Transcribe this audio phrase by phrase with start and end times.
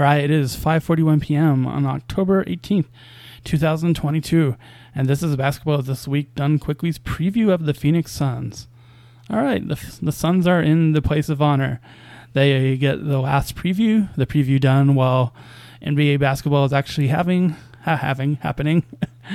[0.00, 1.66] All right, it is 5:41 p.m.
[1.66, 2.86] on October 18th,
[3.44, 4.56] 2022,
[4.94, 8.66] and this is basketball this week done quickly's preview of the Phoenix Suns.
[9.28, 11.82] All right, the the Suns are in the place of honor.
[12.32, 15.34] They get the last preview, the preview done while
[15.82, 18.84] NBA basketball is actually having ha- having happening.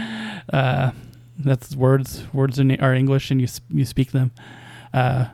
[0.51, 0.93] uh,
[1.37, 4.31] that's words words are English and you you speak them.
[4.91, 5.27] Uh,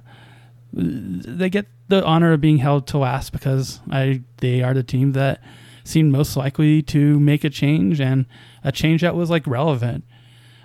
[0.73, 5.11] they get the honor of being held to last because I they are the team
[5.13, 5.41] that
[5.83, 8.25] seemed most likely to make a change and
[8.63, 10.03] a change that was like relevant.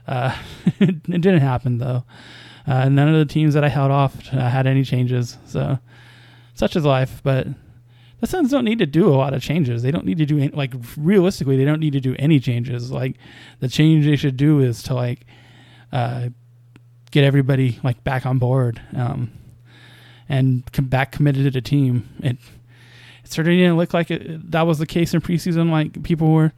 [0.07, 0.37] Uh,
[0.81, 2.05] it didn't happen though.
[2.67, 5.39] Uh, none of the teams that I held off uh, had any changes.
[5.47, 5.79] So
[6.55, 7.21] such is life.
[7.23, 7.47] But
[8.21, 9.83] the Suns don't need to do a lot of changes.
[9.83, 12.91] They don't need to do any, like realistically, they don't need to do any changes.
[12.91, 13.17] Like
[13.61, 15.27] the change they should do is to like
[15.93, 16.31] uh,
[17.11, 18.81] get everybody like back on board.
[18.97, 19.31] Um,
[20.29, 22.09] and back committed to the team.
[22.23, 22.37] It,
[23.25, 25.71] it certainly didn't look like it, that was the case in preseason.
[25.71, 26.53] Like people were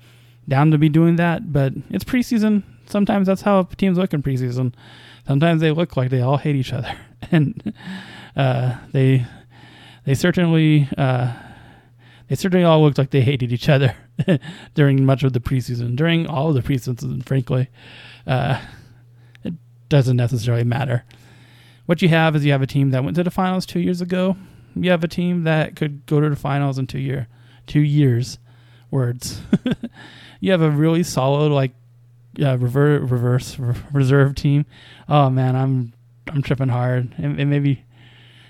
[0.49, 2.63] down to be doing that, but it's preseason.
[2.87, 4.75] Sometimes that's how teams look in preseason.
[5.27, 6.97] Sometimes they look like they all hate each other,
[7.31, 7.75] and
[8.35, 9.27] uh, they
[10.05, 11.35] they certainly uh,
[12.29, 13.95] they certainly all looked like they hated each other
[14.75, 15.97] during much of the preseason.
[15.97, 17.69] During all of the preseason, frankly,
[18.27, 18.61] uh,
[19.45, 19.55] it
[19.91, 21.05] doesn't necessarily matter
[21.89, 24.03] what you have is you have a team that went to the finals two years
[24.03, 24.37] ago.
[24.77, 27.29] You have a team that could go to the finals in two year,
[27.67, 28.39] two years.
[28.91, 29.41] Words.
[30.41, 31.73] you have a really solid like
[32.39, 33.59] uh, reverse reverse
[33.91, 34.67] reserve team.
[35.09, 35.95] Oh man, I'm
[36.27, 37.15] I'm tripping hard.
[37.17, 37.85] And, maybe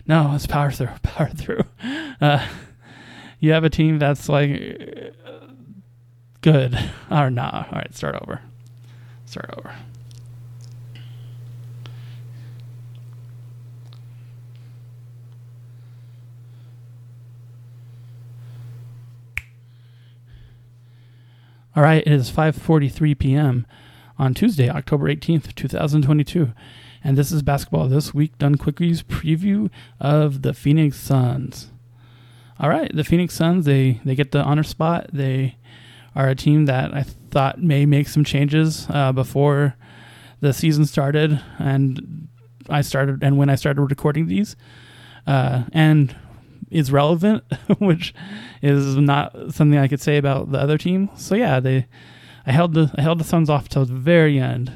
[0.05, 1.63] no, it's power through, power through.
[2.21, 2.45] Uh,
[3.39, 4.51] you have a team that's like
[6.41, 6.77] good
[7.09, 7.55] or not.
[7.55, 8.43] All right, start over.
[9.27, 9.73] Start over.
[21.79, 23.65] All right, it is 5:43 p.m.
[24.19, 26.53] on Tuesday, October 18th, 2022,
[27.05, 31.71] and this is basketball this week done quicklie's preview of the Phoenix Suns.
[32.59, 35.11] All right, the Phoenix Suns they they get the honor spot.
[35.13, 35.57] They
[36.17, 39.77] are a team that I thought may make some changes uh, before
[40.41, 42.27] the season started, and
[42.69, 44.57] I started and when I started recording these,
[45.29, 46.17] uh, and
[46.71, 47.45] is relevant,
[47.79, 48.15] which
[48.63, 51.11] is not something I could say about the other team.
[51.17, 51.87] So yeah, they
[52.47, 54.73] I held the I held the Suns off till the very end,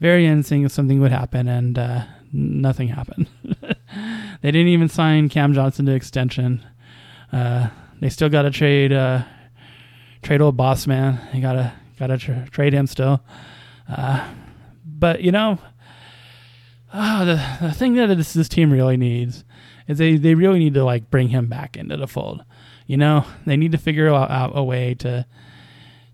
[0.00, 3.28] very end, seeing if something would happen, and uh, nothing happened.
[4.42, 6.64] they didn't even sign Cam Johnson to extension.
[7.32, 7.68] Uh,
[8.00, 9.22] they still got to trade uh,
[10.22, 11.20] trade old boss man.
[11.32, 13.22] They gotta gotta tra- trade him still.
[13.88, 14.28] Uh,
[14.84, 15.58] but you know,
[16.92, 19.44] ah, the the thing that this, this team really needs
[19.90, 22.44] is they, they really need to like bring him back into the fold.
[22.86, 25.26] You know, they need to figure out, out a way to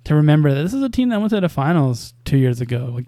[0.04, 2.90] to remember that this is a team that went to the finals two years ago.
[2.94, 3.06] Like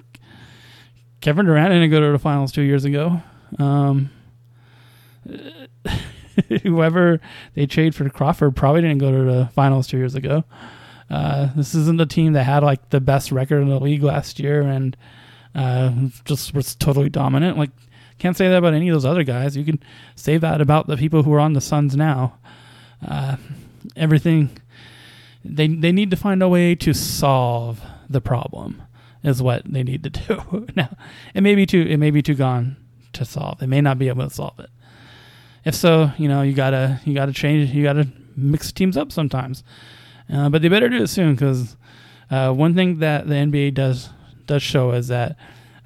[1.20, 3.22] Kevin Durant didn't go to the finals two years ago.
[3.58, 4.10] Um,
[6.62, 7.20] whoever
[7.54, 10.44] they trade for Crowder probably didn't go to the finals two years ago.
[11.08, 14.38] Uh, this isn't a team that had like the best record in the league last
[14.38, 14.96] year and
[15.54, 15.92] uh,
[16.24, 17.56] just was totally dominant.
[17.56, 17.70] Like
[18.18, 19.56] can't say that about any of those other guys.
[19.56, 19.82] You can
[20.14, 22.38] say that about the people who are on the Suns now.
[23.06, 23.36] Uh,
[23.96, 24.50] everything
[25.44, 28.82] they they need to find a way to solve the problem
[29.22, 30.96] is what they need to do now.
[31.34, 32.76] It may be too it may be too gone
[33.14, 33.58] to solve.
[33.58, 34.70] They may not be able to solve it.
[35.64, 37.70] If so, you know you gotta you gotta change.
[37.70, 39.64] You gotta mix teams up sometimes.
[40.32, 41.76] Uh, but they better do it soon because
[42.30, 44.10] uh, one thing that the NBA does
[44.46, 45.36] does show is that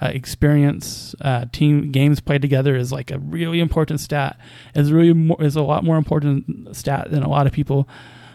[0.03, 4.37] uh, experience uh, team games played together is like a really important stat.
[4.75, 7.89] Is really more, is a lot more important stat than a lot of people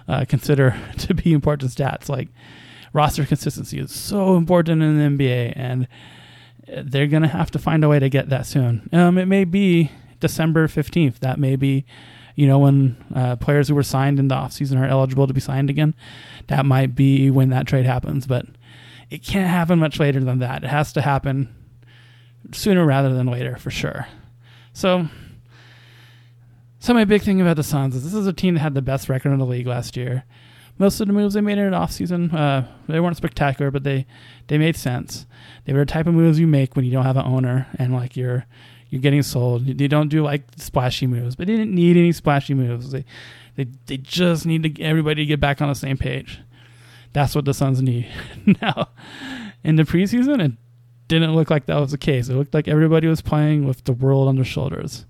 [0.08, 2.08] uh, consider to be important stats.
[2.08, 2.30] Like
[2.94, 5.88] roster consistency is so important in the NBA and
[6.84, 8.88] they're gonna have to find a way to get that soon.
[8.94, 9.92] Um, it may be
[10.22, 11.86] December 15th that may be
[12.36, 15.42] you know when uh, players who were signed in the offseason are eligible to be
[15.42, 15.96] signed again.
[16.48, 18.46] That might be when that trade happens but
[19.10, 20.64] it can't happen much later than that.
[20.64, 21.54] It has to happen
[22.52, 24.08] sooner rather than later for sure.
[24.74, 25.08] So,
[26.80, 28.82] so my big thing about the Suns is this is a team that had the
[28.82, 30.24] best record in the league last year.
[30.80, 34.06] Most of the moves they made in an offseason, uh, they weren't spectacular, but they,
[34.48, 35.26] they made sense.
[35.66, 37.94] They were the type of moves you make when you don't have an owner and
[37.94, 38.46] like you're
[38.90, 39.66] you're getting sold.
[39.66, 42.92] You don't do like splashy moves, but they didn't need any splashy moves.
[42.92, 43.06] They
[43.56, 46.40] they they just need to everybody to get back on the same page.
[47.14, 48.08] That's what the Suns need
[48.62, 48.90] now.
[49.64, 50.52] In the preseason, it
[51.08, 52.30] didn't look like that was the case.
[52.30, 55.06] It looked like everybody was playing with the world on their shoulders.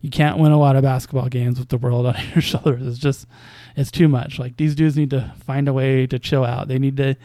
[0.00, 2.86] you can't win a lot of basketball games with the world on your shoulders.
[2.86, 3.26] It's just
[3.76, 4.38] it's too much.
[4.38, 6.68] Like these dudes need to find a way to chill out.
[6.68, 7.16] They need to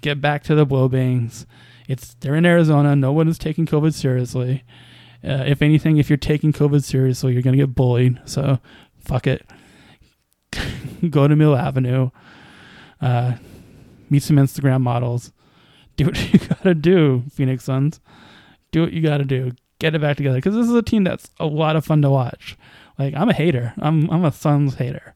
[0.00, 1.46] get back to the blow bangs.
[1.88, 2.96] It's they're in Arizona.
[2.96, 4.64] No one is taking COVID seriously.
[5.22, 8.20] Uh, if anything, if you're taking COVID seriously, you're gonna get bullied.
[8.26, 8.58] So
[8.98, 9.46] fuck it.
[11.10, 12.10] Go to Mill Avenue.
[13.00, 13.34] Uh,
[14.10, 15.32] meet some Instagram models.
[15.96, 18.00] Do what you gotta do, Phoenix Suns.
[18.72, 19.52] Do what you gotta do.
[19.78, 22.10] Get it back together because this is a team that's a lot of fun to
[22.10, 22.56] watch.
[22.98, 23.74] Like I'm a hater.
[23.78, 25.14] I'm I'm a Suns hater,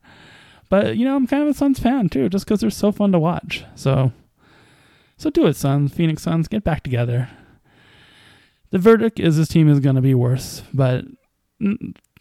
[0.68, 3.10] but you know I'm kind of a Suns fan too, just because they're so fun
[3.10, 3.64] to watch.
[3.74, 4.12] So,
[5.16, 5.92] so do it, Suns.
[5.92, 7.28] Phoenix Suns, get back together.
[8.70, 11.04] The verdict is this team is to be worse, but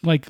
[0.01, 0.27] like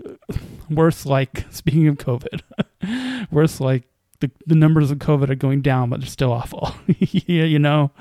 [0.69, 1.05] worse.
[1.05, 3.61] Like speaking of COVID, worse.
[3.61, 3.83] Like
[4.19, 6.73] the the numbers of COVID are going down, but they're still awful.
[6.97, 7.91] yeah, you know,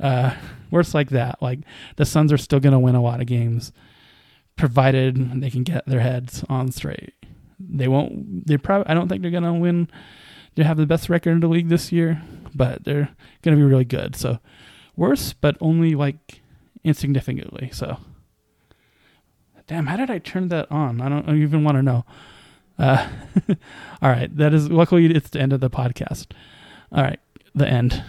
[0.00, 0.34] uh,
[0.70, 1.40] worse like that.
[1.40, 1.60] Like
[1.96, 3.72] the Suns are still going to win a lot of games,
[4.56, 7.14] provided they can get their heads on straight.
[7.58, 8.46] They won't.
[8.46, 8.88] They probably.
[8.88, 9.88] I don't think they're going to win.
[10.54, 12.22] They have the best record in the league this year,
[12.54, 13.08] but they're
[13.42, 14.14] going to be really good.
[14.16, 14.38] So
[14.96, 16.42] worse, but only like
[16.84, 17.70] insignificantly.
[17.72, 17.98] So.
[19.68, 21.00] Damn, how did I turn that on?
[21.00, 22.04] I don't even want to know.
[22.78, 23.08] Uh,
[24.02, 26.28] all right, that is luckily it's the end of the podcast.
[26.90, 27.20] All right,
[27.54, 28.02] the end.